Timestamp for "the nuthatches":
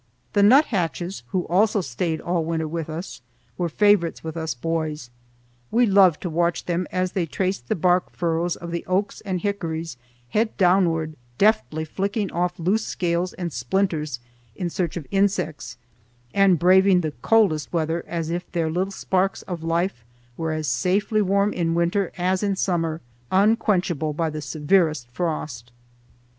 0.33-1.21